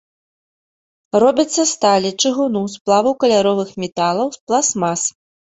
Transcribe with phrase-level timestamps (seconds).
[1.23, 5.01] Робяць са сталі, чыгуну, сплаваў каляровых металаў, пластмас.